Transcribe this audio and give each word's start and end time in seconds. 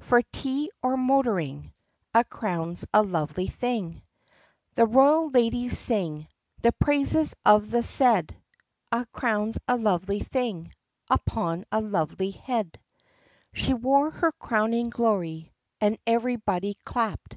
For 0.00 0.22
tea 0.22 0.70
or 0.82 0.96
motoring 0.96 1.74
A 2.14 2.24
crown's 2.24 2.86
a 2.94 3.02
lovely 3.02 3.48
thing. 3.48 4.02
The 4.76 4.86
royal 4.86 5.28
ladies 5.28 5.78
sing 5.78 6.26
The 6.62 6.72
praises 6.72 7.34
of 7.44 7.70
the 7.70 7.82
said. 7.82 8.34
A 8.90 9.04
crown 9.12 9.52
's 9.52 9.58
a 9.68 9.76
lovely 9.76 10.20
thing 10.20 10.72
Upon 11.10 11.66
a 11.70 11.82
lovely 11.82 12.30
head! 12.30 12.80
B 13.52 13.60
She 13.60 13.74
wore 13.74 14.10
her 14.10 14.32
crowning 14.32 14.88
glory 14.88 15.52
And 15.82 15.98
everybody 16.06 16.76
clapped. 16.86 17.36